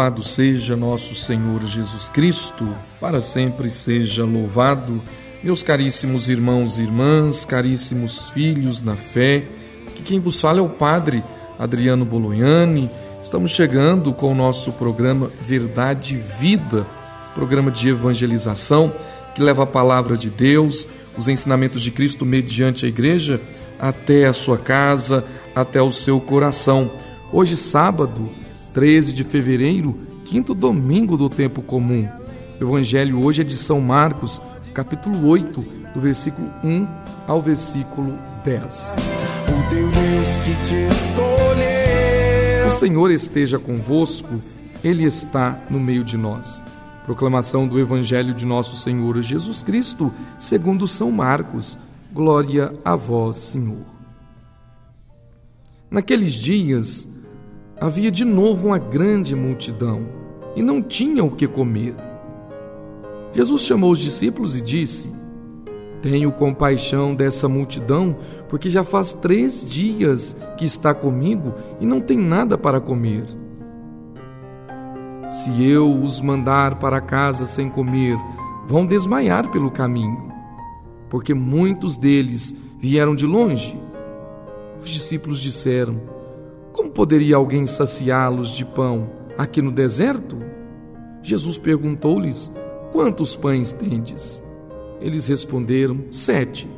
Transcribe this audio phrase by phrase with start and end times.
[0.00, 2.66] Louvado seja nosso Senhor Jesus Cristo,
[2.98, 5.02] para sempre seja louvado.
[5.44, 9.44] Meus caríssimos irmãos e irmãs, caríssimos filhos na fé,
[9.94, 11.22] que quem vos fala é o Padre
[11.58, 12.88] Adriano Bolognani.
[13.22, 16.86] Estamos chegando com o nosso programa Verdade e Vida,
[17.34, 18.90] programa de evangelização
[19.34, 23.38] que leva a palavra de Deus, os ensinamentos de Cristo mediante a igreja
[23.78, 25.22] até a sua casa,
[25.54, 26.90] até o seu coração.
[27.30, 28.39] Hoje, sábado,
[28.80, 29.94] 13 de fevereiro,
[30.24, 32.08] quinto domingo do tempo comum.
[32.58, 34.40] O evangelho hoje é de São Marcos,
[34.72, 36.88] capítulo 8, do versículo 1
[37.26, 38.96] ao versículo 10.
[39.48, 39.92] O Deus
[40.44, 42.66] que te escolheu.
[42.66, 44.40] O Senhor esteja convosco,
[44.82, 46.64] Ele está no meio de nós.
[47.04, 51.78] Proclamação do Evangelho de nosso Senhor Jesus Cristo, segundo São Marcos.
[52.10, 53.84] Glória a vós, Senhor.
[55.90, 57.06] Naqueles dias,
[57.80, 60.06] havia de novo uma grande multidão
[60.54, 61.94] e não tinham o que comer.
[63.32, 65.10] Jesus chamou os discípulos e disse:
[66.02, 68.16] Tenho compaixão dessa multidão,
[68.48, 73.24] porque já faz três dias que está comigo e não tem nada para comer.
[75.30, 78.18] Se eu os mandar para casa sem comer,
[78.66, 80.30] vão desmaiar pelo caminho,
[81.08, 83.80] porque muitos deles vieram de longe.
[84.82, 86.19] Os discípulos disseram:
[87.00, 90.36] poderia alguém saciá-los de pão aqui no deserto?
[91.22, 92.52] Jesus perguntou-lhes:
[92.92, 94.44] Quantos pães tendes?
[95.00, 96.68] Eles responderam: Sete.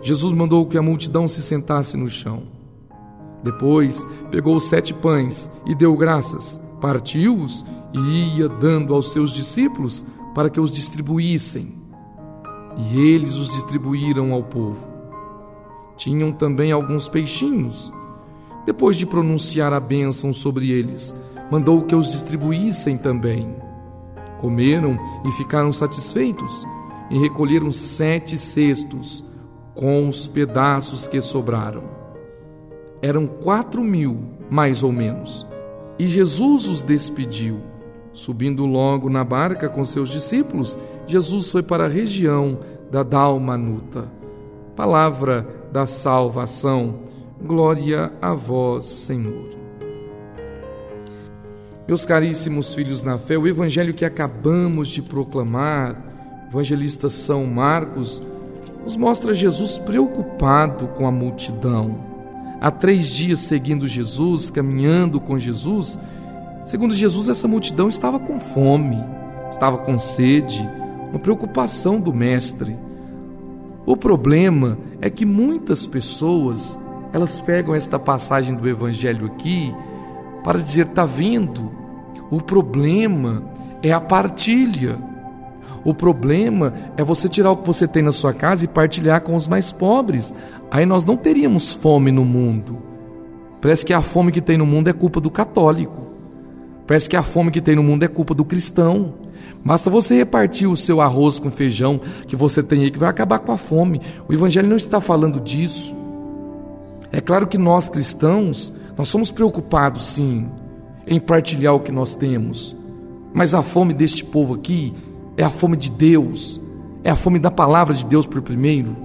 [0.00, 2.44] Jesus mandou que a multidão se sentasse no chão.
[3.42, 10.06] Depois pegou os sete pães e deu graças, partiu-os e ia dando aos seus discípulos
[10.32, 11.74] para que os distribuíssem.
[12.76, 14.88] E eles os distribuíram ao povo.
[15.96, 17.92] Tinham também alguns peixinhos
[18.68, 21.16] depois de pronunciar a bênção sobre eles,
[21.50, 23.56] mandou que os distribuíssem também.
[24.36, 26.66] Comeram e ficaram satisfeitos,
[27.10, 29.24] e recolheram sete cestos
[29.74, 31.82] com os pedaços que sobraram.
[33.00, 34.18] Eram quatro mil,
[34.50, 35.46] mais ou menos.
[35.98, 37.60] E Jesus os despediu.
[38.12, 42.58] Subindo logo na barca com seus discípulos, Jesus foi para a região
[42.90, 44.12] da Dalmanuta.
[44.76, 46.96] Palavra da salvação.
[47.40, 49.50] Glória a vós, Senhor.
[51.86, 55.96] Meus caríssimos filhos na fé, o evangelho que acabamos de proclamar,
[56.48, 58.20] evangelista São Marcos,
[58.82, 62.04] nos mostra Jesus preocupado com a multidão.
[62.60, 65.98] Há três dias seguindo Jesus, caminhando com Jesus,
[66.64, 68.98] segundo Jesus, essa multidão estava com fome,
[69.48, 70.68] estava com sede,
[71.10, 72.76] uma preocupação do Mestre.
[73.86, 76.78] O problema é que muitas pessoas
[77.12, 79.74] elas pegam esta passagem do Evangelho aqui
[80.42, 81.70] para dizer: está vendo?
[82.30, 83.42] O problema
[83.82, 84.98] é a partilha.
[85.84, 89.34] O problema é você tirar o que você tem na sua casa e partilhar com
[89.34, 90.34] os mais pobres.
[90.70, 92.78] Aí nós não teríamos fome no mundo.
[93.60, 96.06] Parece que a fome que tem no mundo é culpa do católico.
[96.86, 99.14] Parece que a fome que tem no mundo é culpa do cristão.
[99.64, 103.38] Basta você repartir o seu arroz com feijão que você tem aí que vai acabar
[103.38, 104.00] com a fome.
[104.28, 105.96] O evangelho não está falando disso.
[107.10, 110.48] É claro que nós cristãos, nós somos preocupados sim
[111.06, 112.76] em partilhar o que nós temos.
[113.32, 114.94] Mas a fome deste povo aqui
[115.36, 116.60] é a fome de Deus,
[117.02, 118.96] é a fome da palavra de Deus por primeiro.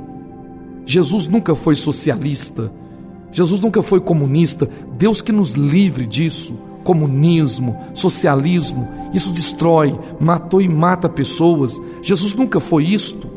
[0.86, 2.72] Jesus nunca foi socialista,
[3.34, 4.70] Jesus nunca foi comunista.
[4.96, 6.56] Deus que nos livre disso.
[6.84, 11.82] Comunismo, socialismo, isso destrói, matou e mata pessoas.
[12.02, 13.28] Jesus nunca foi isto.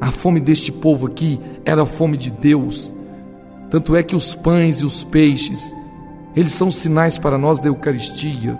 [0.00, 2.94] A fome deste povo aqui era a fome de Deus,
[3.70, 5.74] tanto é que os pães e os peixes,
[6.34, 8.58] eles são sinais para nós da Eucaristia,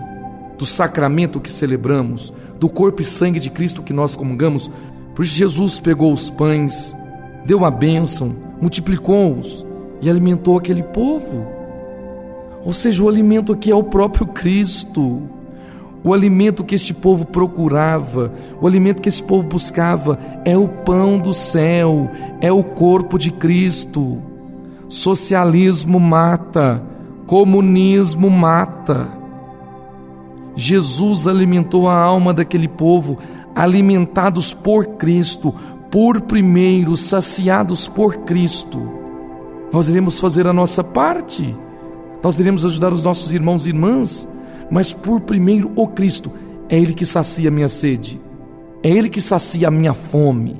[0.57, 4.69] do sacramento que celebramos, do corpo e sangue de Cristo que nós comungamos.
[5.15, 6.95] Por isso Jesus pegou os pães,
[7.45, 9.65] deu a bênção, multiplicou-os
[10.01, 11.45] e alimentou aquele povo.
[12.63, 15.23] Ou seja, o alimento aqui é o próprio Cristo.
[16.03, 18.31] O alimento que este povo procurava,
[18.61, 22.09] o alimento que esse povo buscava é o pão do céu,
[22.39, 24.28] é o corpo de Cristo.
[24.89, 26.83] Socialismo mata,
[27.27, 29.07] comunismo mata.
[30.55, 33.19] Jesus alimentou a alma daquele povo,
[33.55, 35.53] alimentados por Cristo,
[35.91, 38.91] por primeiro, saciados por Cristo.
[39.71, 41.55] Nós iremos fazer a nossa parte,
[42.23, 44.27] nós iremos ajudar os nossos irmãos e irmãs,
[44.71, 46.31] mas por primeiro o Cristo,
[46.67, 48.19] é Ele que sacia a minha sede,
[48.81, 50.57] é Ele que sacia a minha fome,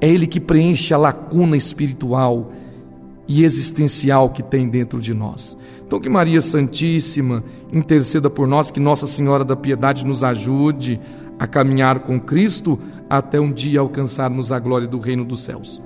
[0.00, 2.50] é Ele que preenche a lacuna espiritual,
[3.32, 5.56] e existencial que tem dentro de nós.
[5.86, 7.42] Então, que Maria Santíssima
[7.72, 11.00] interceda por nós, que Nossa Senhora da Piedade nos ajude
[11.38, 15.80] a caminhar com Cristo até um dia alcançarmos a glória do reino dos céus.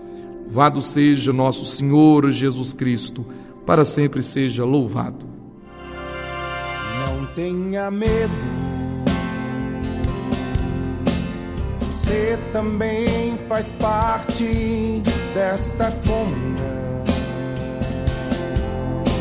[0.46, 3.24] Louvado seja nosso Senhor Jesus Cristo,
[3.64, 5.24] para sempre seja louvado.
[7.06, 8.32] Não tenha medo,
[11.80, 15.00] você também faz parte
[15.32, 16.45] desta comunhão.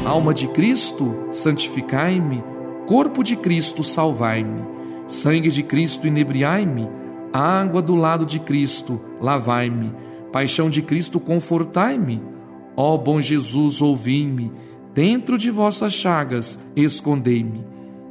[0.06, 2.44] Alma de Cristo, santificai-me,
[2.86, 4.76] corpo de Cristo, salvai-me
[5.08, 6.90] Sangue de Cristo, inebriai-me.
[7.32, 9.94] Água do lado de Cristo, lavai-me.
[10.32, 12.24] Paixão de Cristo, confortai-me.
[12.76, 14.52] Ó bom Jesus, ouvi-me.
[14.94, 17.64] Dentro de vossas chagas, escondei-me.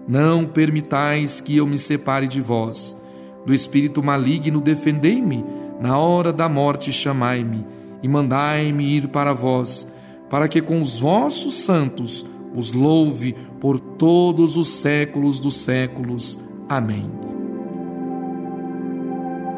[0.06, 2.96] Não permitais que eu me separe de vós.
[3.44, 5.44] Do espírito maligno, defendei-me.
[5.81, 7.67] Na hora da morte, chamai-me
[8.02, 9.88] e mandai-me ir para vós,
[10.35, 12.27] para que com os vossos santos
[12.57, 16.41] os louve por todos os séculos dos séculos.
[16.69, 17.09] Amém.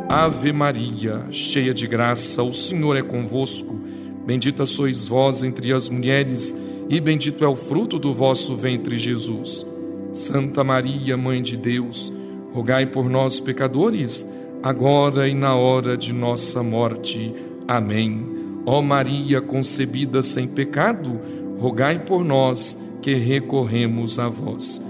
[0.06, 3.81] Ave Maria, cheia de graça, o Senhor é convosco.
[4.26, 6.55] Bendita sois vós entre as mulheres,
[6.90, 9.67] e bendito é o fruto do vosso ventre, Jesus.
[10.12, 12.12] Santa Maria, Mãe de Deus,
[12.52, 14.29] rogai por nós, pecadores,
[14.62, 17.34] agora e na hora de nossa morte.
[17.67, 18.45] Amém.
[18.66, 21.20] Ó Maria concebida sem pecado,
[21.60, 24.82] rogai por nós que recorremos a vós.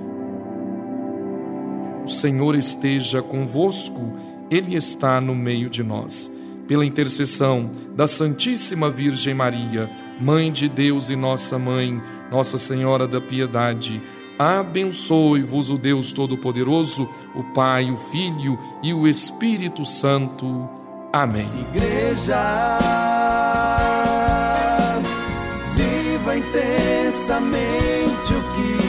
[2.02, 4.14] O Senhor esteja convosco,
[4.50, 6.32] Ele está no meio de nós.
[6.66, 12.00] Pela intercessão da Santíssima Virgem Maria, Mãe de Deus e nossa Mãe,
[12.30, 14.00] Nossa Senhora da Piedade,
[14.38, 20.68] abençoe-vos o Deus Todo-Poderoso, o Pai, o Filho e o Espírito Santo.
[21.12, 21.50] Amém.
[21.74, 22.36] Igreja,
[26.36, 28.85] intensamente o que